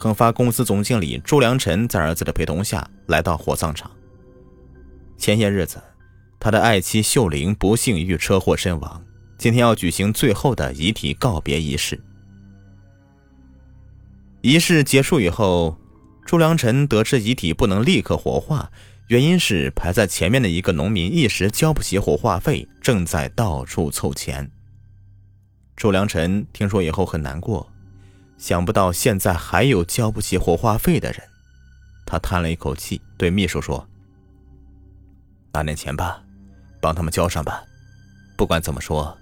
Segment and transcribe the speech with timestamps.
[0.00, 3.90] 恒发公司总经理朱良辰在儿子的陪同下来到火葬场。
[5.16, 5.82] 前些日子，
[6.38, 9.04] 他的爱妻秀玲不幸遇车祸身亡，
[9.36, 12.00] 今天要举行最后的遗体告别仪式。
[14.40, 15.76] 仪式结束以后，
[16.24, 18.70] 朱良辰得知遗体不能立刻火化，
[19.08, 24.48] 原因是排在前面的一个农民一时交不起火化费，正在到处凑钱。
[25.74, 27.68] 朱良辰听说以后很难过。
[28.38, 31.20] 想不到现在还有交不起火化费的人，
[32.06, 33.86] 他叹了一口气，对秘书说
[35.52, 36.22] ：“拿点钱吧，
[36.80, 37.64] 帮他们交上吧。
[38.36, 39.18] 不管怎么说，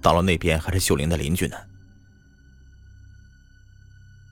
[0.00, 1.56] 到了那边还是秀玲的邻居呢。”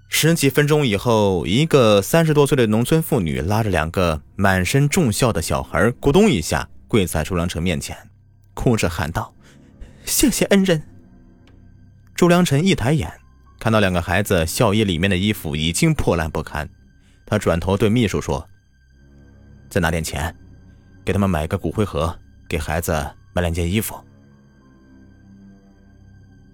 [0.08, 7.96] 十几分钟以后，一个三十多岁的农村妇女拉着两个满身重孝的小孩，咕咚一下跪在朱良辰面前，
[8.54, 9.34] 哭着喊道
[10.06, 10.82] ：“谢谢恩人。”
[12.14, 13.12] 朱良辰一抬眼。
[13.58, 16.68] 看到两个孩子孝衣里面的衣服已经破烂不堪，
[17.26, 18.48] 他转头对秘书说
[19.68, 20.34] ：“再拿点钱，
[21.04, 22.16] 给他们买个骨灰盒，
[22.48, 22.92] 给孩子
[23.32, 23.98] 买两件衣服。”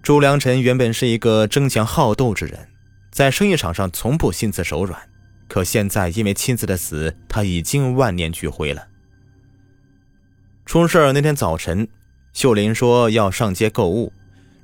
[0.01, 2.67] 朱良辰原本是一个争强好斗之人，
[3.11, 4.99] 在生意场上从不心慈手软，
[5.47, 8.87] 可现在因为妻子的死，他已经万念俱灰了。
[10.65, 11.87] 出事那天早晨，
[12.33, 14.11] 秀玲说要上街购物。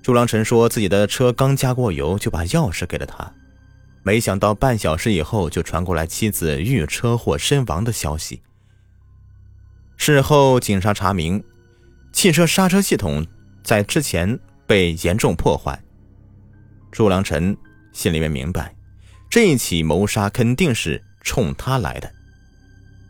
[0.02, 3.32] 朱良辰说自己的车刚加过油，就把钥匙给了他。
[4.04, 8.42] 没想到半小时以后，就传过来妻子遇车祸身亡的消息。
[9.98, 11.44] 事后警察查明，
[12.12, 13.24] 汽车刹车系统
[13.64, 15.80] 在之前被严重破坏。
[16.92, 17.56] 朱良辰
[17.94, 18.76] 心里面明白，
[19.30, 22.12] 这一起谋杀肯定是冲他来的。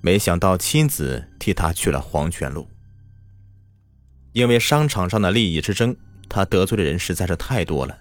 [0.02, 2.68] 没想到妻子替他去了黄泉路，
[4.34, 5.96] 因为商场上的利益之争。
[6.32, 7.98] 他得罪的人实在是太多了。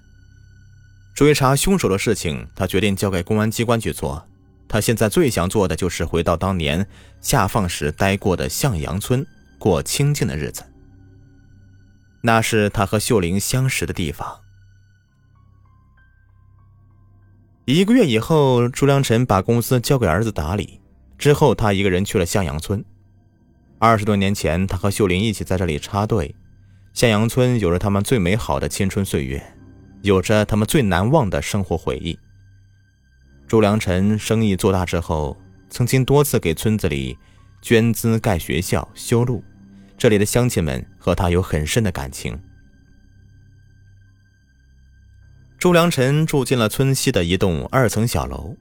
[1.16, 4.24] 追查凶手的事情，他决定交给公安机关去做。
[4.68, 6.86] 他现在最想做的就是回到当年
[7.20, 9.26] 下放时待过的向阳村，
[9.58, 10.62] 过清静的日子。
[12.22, 14.40] 那是他和秀玲相识的地方。
[17.64, 20.80] 一个月以后，朱良辰把公司交给儿子打理，
[21.18, 22.84] 之后他一个人去了向阳村。
[23.78, 26.34] 二十多年前，他和秀玲一起在这里插队。
[26.92, 29.56] 向阳村有着他们最美好的青春岁月，
[30.02, 32.18] 有着他们最难忘的生活回忆。
[33.46, 35.36] 朱良辰生意做大之后，
[35.68, 37.16] 曾经多次给村子里
[37.62, 39.42] 捐资盖学校、修路，
[39.96, 42.38] 这里的乡亲们和他有很深的感情。
[45.58, 48.56] 朱良辰住进了村西的一栋二层小楼，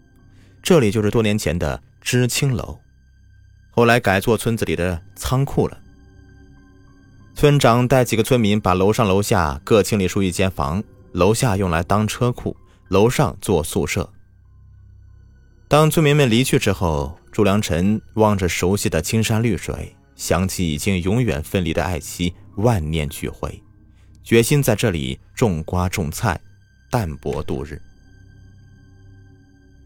[0.62, 2.80] 这里就是多年前的知青楼，
[3.72, 5.78] 后来改做村子里的仓库了。
[7.40, 10.84] 村长带几个村民把楼上楼下各清理出一间房，
[11.14, 12.54] 楼下用来当车库，
[12.90, 14.12] 楼上做宿舍。
[15.70, 23.64] 当村民们离去之后，朱良辰望着熟悉的青山绿水，想起已经永远分离的爱妻，万念俱灰，
[24.22, 26.38] 决心在这里种瓜种菜，
[26.92, 27.82] 淡泊度日。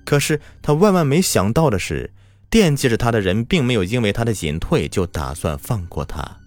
[0.03, 2.11] 可是他万万没想到的是，
[2.49, 6.39] 惦记着他的人并没有因为他的隐退就打算放过他。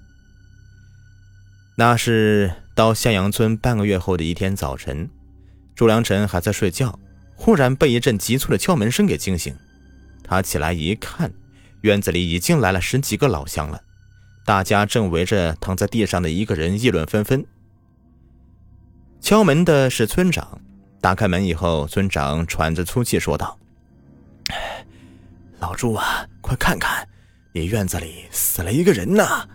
[1.79, 5.11] 那是到向阳村半个月后的一天早晨，
[5.75, 6.99] 朱良辰还在睡觉，
[7.35, 9.55] 忽然被一阵急促的敲门声给惊醒。
[10.25, 11.31] 他起来一看，
[11.83, 13.83] 院子里已经来了十几个老乡了，
[14.47, 17.45] 大家正围着躺在地上的一个人议论纷纷。
[19.21, 20.59] 敲门的是村长，
[21.03, 23.59] 打开门以后，村长喘着粗气说道
[25.61, 27.07] ：“老朱啊，快看看，
[27.53, 29.47] 你院子里死了一个人呐！”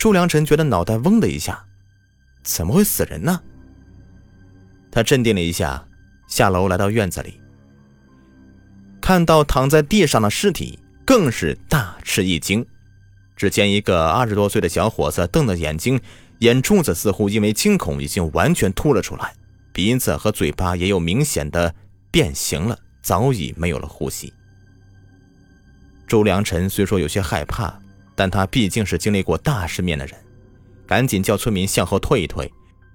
[0.00, 1.62] 朱良辰觉得脑袋嗡的一下，
[2.42, 3.38] 怎么会死人呢？
[4.90, 5.86] 他镇定了一下，
[6.26, 7.38] 下楼来到院子里，
[8.98, 12.64] 看到躺在地上的尸体，更是大吃一惊。
[13.36, 16.00] 只见一个二十多岁的小伙子瞪着眼睛，
[16.38, 19.34] 眼珠子似乎因为惊恐已经完全凸了出来，
[19.70, 21.74] 鼻子和嘴巴也有明显的
[22.10, 24.32] 变形了，早已没有了呼吸。
[26.06, 27.78] 朱良辰虽说有些害怕。
[28.20, 30.14] 但他毕竟是经历过大世面的人，
[30.86, 32.52] 赶紧叫村民向后退一退，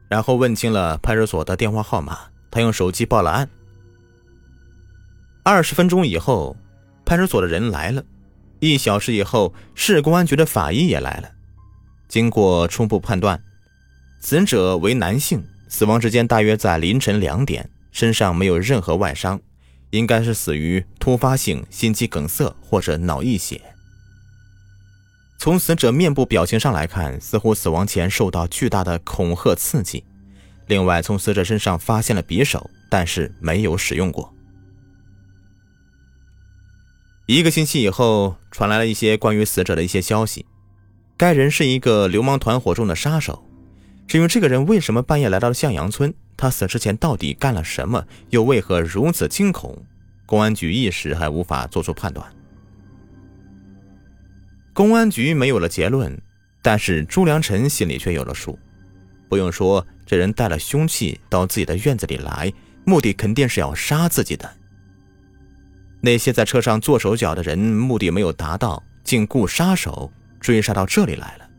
[0.08, 2.20] 然后问清了派出所的电话号码。
[2.52, 3.50] 他用手机报了案。
[5.42, 6.56] 二十分钟以后，
[7.04, 8.04] 派出所的人来了。
[8.60, 11.32] 一小时以后，市公安局的法医也来了。
[12.08, 13.42] 经过初步判断，
[14.20, 19.42] 死者为男性，死亡时间大约在凌晨两点，身上没有任何外伤，
[19.90, 23.60] 应该是死于突发性心肌梗塞或者脑溢血。
[25.46, 30.04] 从死者面部表情上来看，似乎死亡前受到巨大的恐吓刺激。
[30.66, 34.34] 另外，从死者身上发现了匕首，但是没有使用过。
[37.28, 40.48] 一个星期以后，传来了一些关于死者的一些消息。
[41.16, 43.48] 该人是一个流氓团伙中的杀手。
[44.08, 49.78] 至于这个人为什么半夜来到了向阳村，他死之前到底干了什么，又为何如此惊恐，
[50.26, 52.26] 公安局一时还无法做出判断。
[54.76, 56.22] 公安局没有了结论，
[56.62, 58.60] 但是朱良辰心里却有了数。
[59.30, 62.52] 不用说，这人带了凶器到自己的院子里来，
[62.84, 64.54] 目的肯定是要杀自己的。
[66.02, 70.12] 那些在车上做手脚的人，目的没有达到，竟雇杀手
[70.42, 71.50] 追杀到这里来了。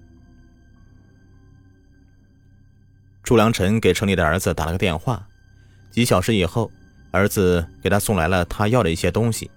[3.22, 5.26] 朱良辰给城里的儿子打了个电话，
[5.90, 6.70] 几小时以后，
[7.12, 9.50] 儿子给他送来了他要的一些东西：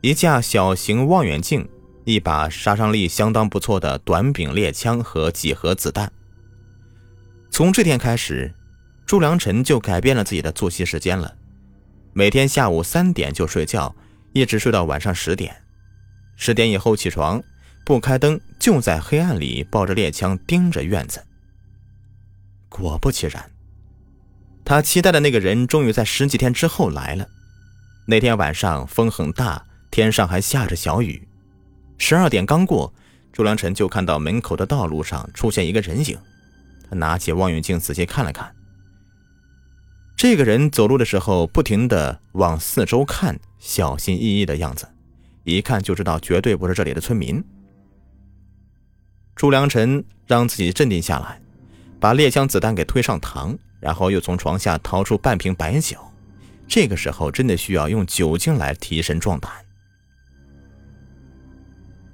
[0.00, 1.68] 一架小型望远镜，
[2.10, 6.10] 一把杀伤力相当不错的短柄猎枪和几盒子弹。
[7.52, 8.52] 从这天开始，
[9.06, 11.36] 朱良辰就改变了自己的作息时间了。
[12.12, 13.94] 每天下午三点就睡觉，
[14.32, 15.54] 一直睡到晚上十点。
[16.34, 17.40] 十点以后起床，
[17.84, 21.24] 不开灯，就在黑暗里抱着猎枪盯着院子。
[22.68, 23.52] 果不其然，
[24.64, 27.28] 他期待的那个人终于在十几天之后来了。
[28.06, 31.28] 那天晚上风很大，天上还下着小雨。
[32.02, 32.92] 十二点刚过，
[33.30, 36.18] 朱良辰就看到门口的道路上出现一个人影。
[36.88, 38.52] 他拿起望远镜仔细看了看。
[40.16, 44.88] 这个人走路的时候不停地往四周看，小心翼翼的样子，
[45.44, 47.44] 一看就知道绝对不是这里的村民。
[49.36, 51.38] 朱良辰让自己镇定下来，
[52.00, 55.98] 把猎枪子弹给推上膛，然后又从床下掏出半瓶白酒。
[56.66, 59.52] 这个时候真的需要用酒精来提神壮胆。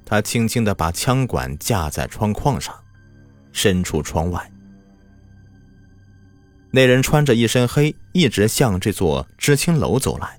[0.06, 2.73] 他轻轻地把枪管架在窗框上，
[3.53, 4.50] 伸出窗外。
[6.70, 10.38] 那人穿着一身黑，一直向这座知青楼走来。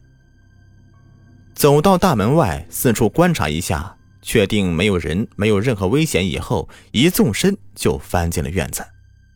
[1.54, 8.86] 走到大门外，四处观察一下，确定没有人，没有任何危险以后，一纵身就翻进了院子，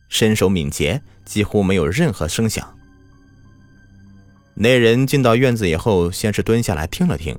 [0.08, 2.78] 身手敏捷，几乎没有任何声响。
[4.54, 7.36] 那人进到院子以后，先是蹲下来听了听，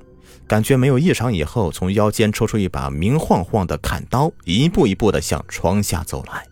[0.48, 6.46] 感觉没有异常以后，从腰间抽出一把明晃晃的砍刀，一步一步的向窗下走来。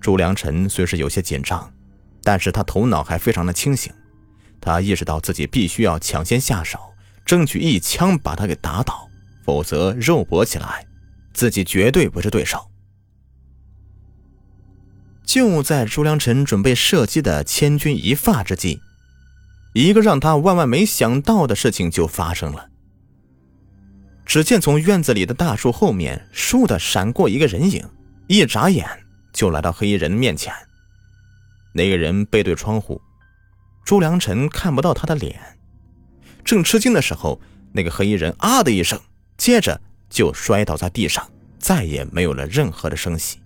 [0.00, 1.72] 朱良辰虽是有些紧张，
[2.22, 3.92] 但是他头脑还非常的清醒。
[4.60, 6.78] 他意识到自己必须要抢先下手，
[7.24, 9.08] 争取一枪把他给打倒，
[9.44, 10.84] 否则肉搏起来，
[11.32, 12.70] 自己绝对不是对手。
[15.24, 18.80] 就在朱良辰准备射击的千钧一发之际，
[19.76, 22.70] 一个让他万万没想到的事情就发生了。
[24.24, 27.86] 只见从院子里的大树后面，倏地闪过一个人影，
[28.26, 28.88] 一眨眼。
[29.34, 30.50] 就来到黑衣人面前，
[31.74, 32.98] 那个人背对窗户，
[33.84, 35.38] 朱良辰看不到他的脸。
[36.42, 37.38] 正吃惊的时候，
[37.74, 38.98] 那个黑衣人啊的一声，
[39.36, 39.78] 接着
[40.08, 43.40] 就摔倒在地上，再也没有了任何的声息。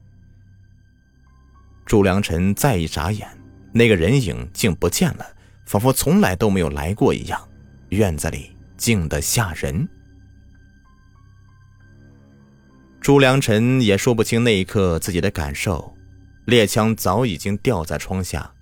[1.85, 3.29] 朱良辰再一眨眼，
[3.73, 5.27] 那个人影竟不见了，
[5.71, 7.41] 仿佛从来都没有来过一样。
[7.91, 9.89] 院子里静得吓人。
[13.01, 15.95] 朱良辰也说不清那一刻自己的感受，
[16.47, 18.53] 猎枪早已经掉在窗下，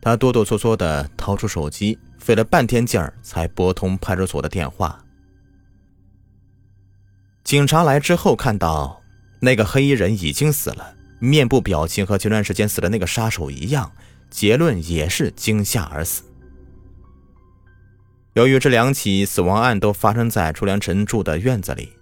[0.00, 5.04] 他哆哆嗦嗦地掏出手机，费了半天劲儿才拨通派出所的电话。
[7.42, 9.02] 警察来之后看到
[9.40, 13.90] 那个黑衣人已经死了，面部表情和前段时间死的那个杀手一样，
[14.30, 16.22] 结论也是惊吓而死。
[18.34, 21.92] 由于这两起死亡案都发生在朱良辰住的院子里。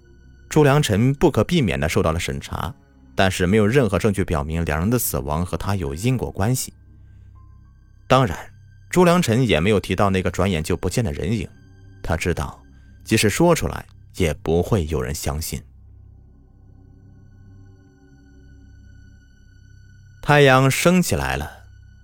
[0.48, 2.74] 朱良辰不可避免地受到了审查，
[3.14, 6.72] 但是没有任何证据表明两人的死亡和他有因果关系。
[8.06, 8.38] 当然，
[8.88, 11.46] 朱良辰也没有提到那个转眼就不见的人影。
[12.02, 12.62] 他知道，
[13.04, 13.84] 即使说出来，
[14.16, 15.62] 也不会有人相信。
[20.22, 21.57] 太阳升起来了，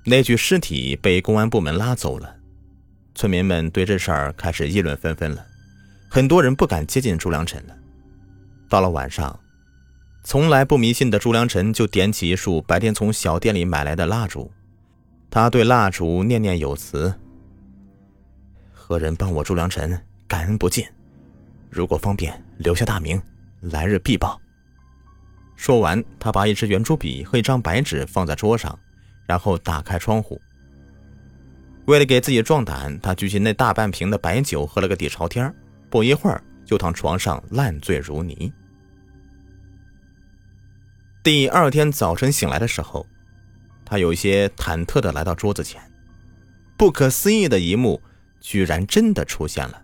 [0.04, 2.36] 那具尸体被公安部门拉走了。
[3.14, 5.46] 村民们对这事儿开始议论纷纷了，
[6.10, 7.74] 很多人不敢接近朱良辰了。
[8.68, 9.38] 到了晚上，
[10.24, 14.50] 从来不迷信的朱良辰就点起一束白天从小店里买来的蜡烛。
[15.30, 17.14] 他对蜡烛念念有词
[18.72, 20.84] ：“何人帮我朱良辰，感恩不尽。
[21.70, 23.20] 如果方便，留下大名，
[23.60, 24.40] 来日必报。
[25.56, 28.78] 说完，他把一支圆珠笔和一张白纸放在桌上，
[29.26, 30.40] 然后打开窗户。
[31.86, 35.54] 为了给自己壮胆，他举起那大半瓶的白酒，喝了个底朝天
[35.90, 38.52] 不一会儿，就躺床上烂醉如泥。
[41.22, 43.06] 第二天早晨醒来的时候，
[43.84, 45.80] 他有些忐忑的来到桌子前，
[46.78, 48.00] 不可思议的一幕
[48.40, 49.82] 居然真的出现了。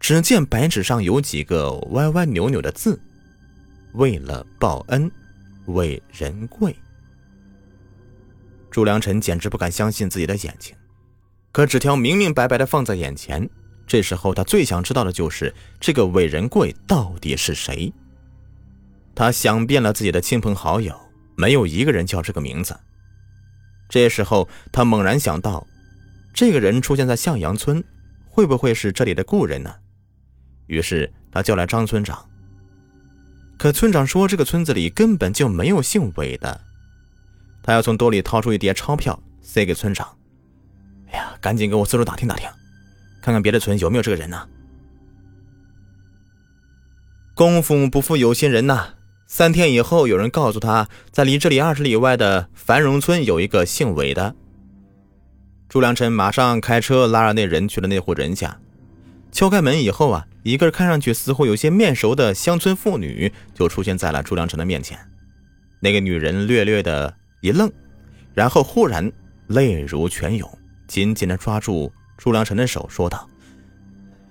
[0.00, 2.98] 只见白纸上有几个歪歪扭扭的字
[3.94, 5.10] ：“为了报恩，
[5.66, 6.74] 为人贵。”
[8.78, 10.72] 朱良辰简直不敢相信自己的眼睛，
[11.50, 13.50] 可纸条明明白白的放在眼前。
[13.88, 17.92] 这时候他最想知道的就是这个伟人贵到底是谁。
[19.16, 20.96] 他想遍了自己的亲朋好友，
[21.34, 22.78] 没有一个人叫这个名字。
[23.88, 25.66] 这时候他猛然想到，
[26.32, 27.82] 这个人出现在向阳村，
[28.28, 29.74] 会不会是这里的故人呢？
[30.68, 32.24] 于是他叫来张村长。
[33.58, 36.67] 可村长说，这个村子里根本就没有姓韦的。
[37.68, 40.08] 他要从兜里掏出一叠钞票，塞给村长。
[41.10, 42.48] 哎呀，赶紧给我四处打听打听，
[43.20, 44.48] 看看别的村有没有这个人呢。
[47.34, 48.94] 功夫不负有心人呐！
[49.26, 54.34] 三天以后，有人告诉他，在离这里二十里外的繁荣村有一个姓韦的。
[55.68, 58.58] 朱良辰马上开车拉着那人去了那户人家。
[59.30, 64.98] 敲开门以后啊，一个看上去似乎有些面熟的乡村妇女就出现在了朱良辰的面前。
[65.80, 67.14] 那个女人略略的。
[67.40, 67.70] 一愣，
[68.34, 69.10] 然后忽然
[69.46, 73.28] 泪如泉涌，紧紧的抓住朱良辰的手，说道：“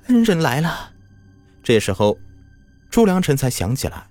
[0.08, 0.94] 恩人来了。”
[1.64, 2.18] 这时候，
[2.90, 4.08] 朱良辰才想起来，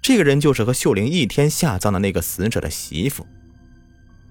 [0.00, 3.26] 这个人就是和秀玲一天下葬的那个死者的媳妇。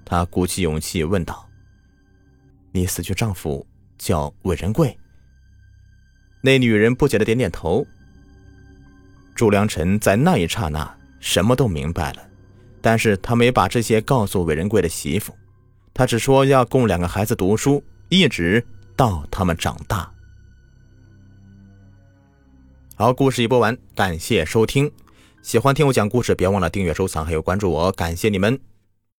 [0.06, 1.48] 他鼓起勇气问道
[2.72, 3.66] ：“你死去丈夫
[3.98, 4.98] 叫韦仁贵？”
[6.42, 7.86] 那女人不解的点点头。
[9.36, 12.28] 朱良辰在那一刹那什么都明白了。
[12.82, 15.34] 但是他没把这些告诉韦仁贵的媳妇，
[15.94, 20.12] 他只说要供两个孩子读书，一直到他们长大。
[22.96, 24.92] 好，故事已播完，感谢收听。
[25.42, 28.71] 喜欢听我讲故事，别忘了订阅、收藏还有关注我，感谢你们。